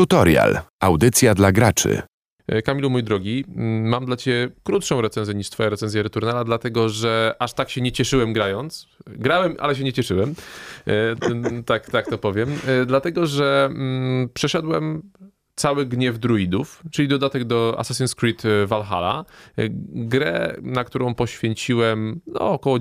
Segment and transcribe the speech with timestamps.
[0.00, 0.60] Tutorial.
[0.80, 2.02] Audycja dla graczy.
[2.48, 6.88] E, Kamilu, mój drogi, mm, mam dla ciebie krótszą recenzję niż twoja recenzja Returnala, dlatego
[6.88, 8.88] że aż tak się nie cieszyłem grając.
[9.06, 10.34] Grałem, ale się nie cieszyłem.
[10.86, 12.48] E, Tak, tak to powiem.
[12.66, 15.02] E, Dlatego, że mm, przeszedłem
[15.60, 19.24] cały gniew druidów, czyli dodatek do Assassin's Creed e, Valhalla.
[19.58, 19.62] E,
[19.92, 22.78] Grę, na którą poświęciłem no, około,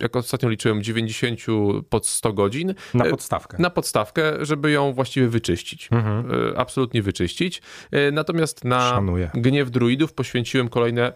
[0.00, 1.40] jak ostatnio liczyłem, 90
[1.88, 2.74] pod 100 godzin.
[2.94, 3.56] Na E, podstawkę.
[3.60, 5.88] na podstawkę, żeby ją właściwie wyczyścić.
[5.92, 6.24] Mhm.
[6.56, 7.62] Absolutnie wyczyścić.
[8.12, 9.30] Natomiast na Szanuję.
[9.34, 11.12] gniew druidów poświęciłem kolejne.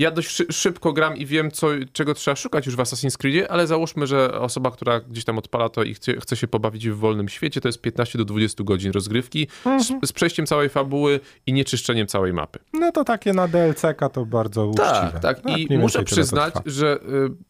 [0.00, 3.50] Ja dość szy- szybko gram i wiem, co, czego trzeba szukać już w Assassin's Creedzie,
[3.50, 6.96] ale załóżmy, że osoba, która gdzieś tam odpala to i chce, chce się pobawić w
[6.96, 11.52] wolnym świecie, to jest 15 do 20 godzin rozgrywki z, z przejściem całej fabuły i
[11.52, 12.58] nieczyszczeniem całej mapy.
[12.72, 15.18] No to takie na DLC-ka to bardzo uczciwe.
[15.22, 15.58] Tak, tak.
[15.58, 16.98] I muszę przyznać, że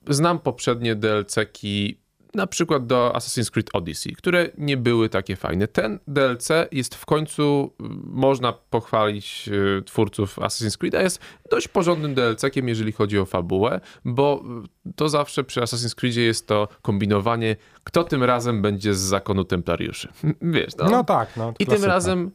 [0.08, 2.00] y, znam poprzednie DLC-ki,
[2.34, 5.68] na przykład do Assassin's Creed Odyssey, które nie były takie fajne.
[5.68, 9.48] Ten DLC jest w końcu, y, można pochwalić
[9.78, 11.20] y, twórców Assassin's Creed'a, jest
[11.50, 14.42] dość porządnym DLC-kiem, jeżeli chodzi o fabułę, bo
[14.86, 19.44] y, to zawsze przy Assassin's Creedzie jest to kombinowanie, kto tym razem będzie z zakonu
[19.44, 20.08] templariuszy.
[20.42, 21.50] Wiesz, no, No tak, no.
[21.50, 21.88] i tym klasyka.
[21.92, 22.30] razem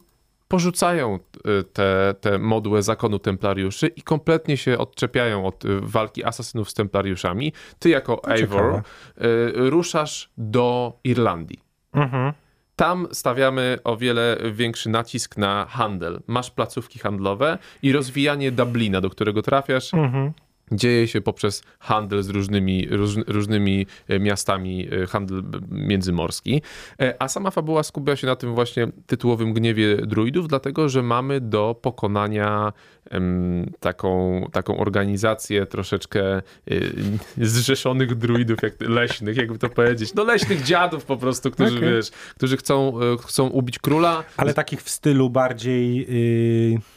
[0.48, 1.18] porzucają
[1.60, 6.74] y, te, te modłę zakonu templariuszy i kompletnie się odczepiają od y, walki asasynów z
[6.74, 7.52] templariuszami.
[7.78, 8.82] Ty jako Eivor ciekawe.
[9.66, 11.58] y, ruszasz do Irlandii.
[11.92, 12.32] Mhm.
[12.76, 16.20] Tam stawiamy o wiele większy nacisk na handel.
[16.26, 20.32] Masz placówki handlowe i rozwijanie Dublina, do którego trafiasz, Mhm.
[20.72, 26.62] Dzieje się poprzez handel z różnymi, róż, różnymi e, miastami, e, handel międzymorski.
[27.00, 31.40] E, A sama fabuła skupia się na tym właśnie tytułowym gniewie druidów, dlatego że mamy
[31.40, 32.72] do pokonania
[33.80, 36.42] taką, taką organizację troszeczkę
[37.38, 40.14] zrzeszonych druidów, jak leśnych, jakby to powiedzieć.
[40.14, 41.90] No leśnych dziadów po prostu, którzy, Okej.
[41.90, 44.24] wiesz, którzy chcą, chcą ubić króla.
[44.36, 46.06] Ale takich w stylu bardziej
[46.74, 46.95] y,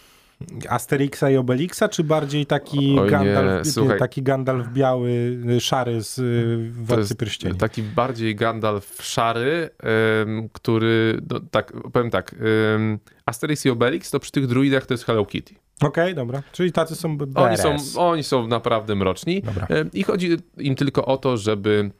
[0.69, 3.99] Asterixa i Obelixa, czy bardziej taki O nie, Gandalf, y, słuchaj.
[3.99, 5.09] taki Gandalf biały,
[5.49, 7.57] y, szary z y, Władcy Pierścieni?
[7.57, 12.35] taki bardziej Gandalf szary, em, który, no, tak, powiem tak,
[12.75, 15.55] em, Asterix i Obelix to przy tych druidach to jest Hello Kitty.
[15.81, 16.43] Okej, dobra.
[16.51, 17.95] Czyli tacy są b- Oni są, BRS.
[17.97, 19.67] oni są naprawdę mroczni Dobra.
[19.93, 21.91] i chodzi im tylko o to, żeby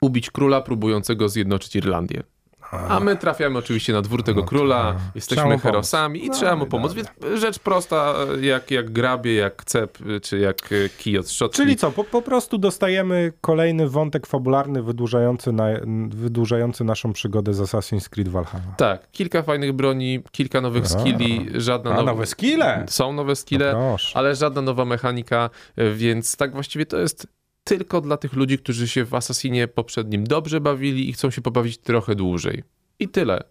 [0.00, 2.22] ubić króla próbującego zjednoczyć Irlandię.
[2.70, 6.56] A my trafiamy oczywiście na dwór tego króla, Trzeba jesteśmy mu herosami i No trzeba
[6.56, 6.92] mu pomóc.
[6.92, 7.08] Więc
[7.40, 11.56] rzecz prosta, jak, jak grabie, jak cep, czy jak e, kij od szczotki.
[11.56, 15.64] Czyli co, po, po prostu dostajemy kolejny wątek fabularny wydłużający, na,
[16.08, 18.74] wydłużający naszą przygodę z Assassin's Creed Valhalla.
[18.76, 20.88] Tak, kilka fajnych broni, kilka nowych A.
[20.88, 22.10] skilli, żadna A, nowa...
[22.10, 22.84] nowe skille!
[22.88, 28.00] Są nowe skille, No ale żadna nowa mechanika, e, więc tak właściwie to jest tylko
[28.00, 32.14] dla tych ludzi, którzy się w Assassinie poprzednim dobrze bawili i chcą się pobawić trochę
[32.14, 32.62] dłużej.
[32.98, 33.42] I tyle.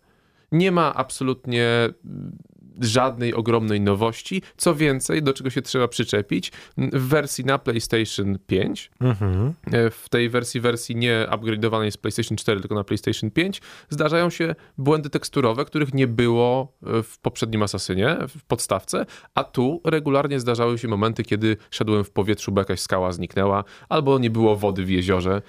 [0.52, 1.90] Nie ma absolutnie
[2.82, 4.42] żadnej ogromnej nowości.
[4.58, 9.54] Co więcej, do czego się trzeba przyczepić, w wersji na PlayStation 5 Mhm.
[9.72, 14.30] E, w tej wersji, wersji nie upgrade'owanej z PlayStation 4, tylko na PlayStation 5, zdarzają
[14.30, 20.40] się błędy teksturowe, których nie było e, w poprzednim Asasynie, w podstawce, a tu regularnie
[20.40, 24.86] zdarzały się momenty, kiedy szedłem w powietrzu, bo jakaś skała zniknęła, albo nie było wody
[24.86, 25.42] w jeziorze.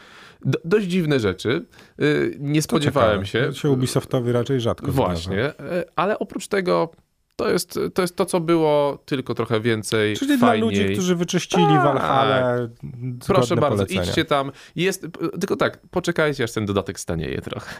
[0.45, 1.67] Do, dość dziwne rzeczy.
[1.99, 2.03] E,
[2.39, 3.47] Nie spodziewałem się.
[3.47, 5.07] To się Ubisoftowi raczej rzadko zdarza.
[5.07, 6.91] Właśnie, e, ale oprócz tego
[7.37, 10.61] to jest, to jest to, co było, tylko trochę więcej, Czyli fajniej.
[10.61, 11.85] dla ludzi, którzy wyczyścili Tak.
[11.85, 12.57] Valhalla,
[13.27, 14.03] Proszę zgodne bardzo, polecenia.
[14.03, 14.53] idźcie tam.
[14.77, 15.07] Jest,
[15.41, 17.75] tylko tak, poczekajcie, aż ten dodatek stanieje trochę.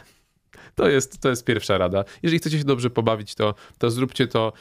[0.77, 2.03] To jest, to jest pierwsza rada.
[2.23, 4.53] Jeżeli chcecie się dobrze pobawić, to, to zróbcie to.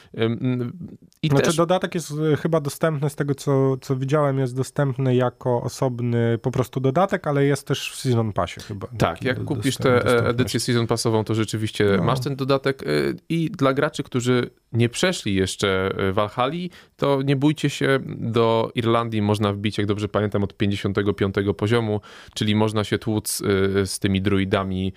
[1.22, 1.56] I Znaczy też...
[1.56, 6.50] dodatek jest e, chyba dostępny, z tego co, co widziałem, jest dostępny jako osobny po
[6.50, 8.87] prostu dodatek, ale jest też w Season Passie chyba.
[8.99, 12.05] Tak, jak do- kupisz tę e, edycję season passową, to rzeczywiście No.
[12.05, 12.82] masz ten dodatek.
[12.82, 16.53] y, I dla graczy, którzy nie przeszli jeszcze y, Valhalla,
[16.97, 22.00] to nie bójcie się, do Irlandii można wbić, jak dobrze pamiętam, od 55 poziomu,
[22.34, 24.93] czyli można się tłuc y, z tymi druidami,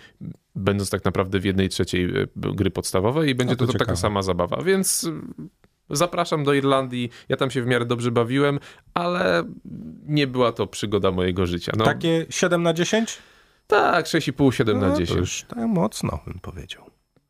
[0.59, 3.79] będąc tak naprawdę w jednej trzeciej y, gry podstawowej i będzie No to to, to
[3.79, 5.11] taka sama zabawa, więc y,
[5.89, 7.09] zapraszam do Irlandii.
[7.29, 8.59] Ja tam się w miarę dobrze bawiłem,
[8.93, 9.43] ale
[10.05, 11.71] nie była to przygoda mojego życia.
[11.77, 13.17] No, Takie 7 na 10?
[13.67, 15.19] tak, 6,5, 7 No, na to 10.
[15.19, 16.83] już tak mocno bym powiedział.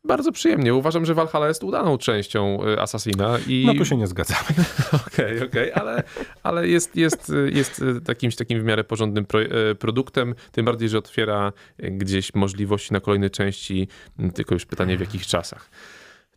[0.03, 0.73] Bardzo przyjemnie.
[0.73, 3.63] Uważam, że Valhalla jest udaną częścią y, Assassina i...
[3.67, 4.47] No tu się nie zgadzamy.
[5.07, 6.03] Okej, okej, ale,
[6.43, 10.97] ale jest, jest, jest jakimś takim w miarę porządnym pro, y, produktem, tym bardziej, że
[10.97, 13.87] otwiera gdzieś możliwości na kolejne części,
[14.33, 15.69] tylko już pytanie w jakich czasach.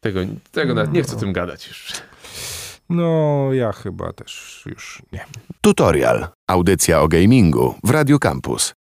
[0.00, 0.20] Tego,
[0.52, 1.92] tego nawet nie chcę o tym gadać już.
[2.88, 5.24] No ja chyba też już nie.
[5.60, 6.26] Tutorial.
[6.48, 8.74] Audycja o gamingu w Radio Campus.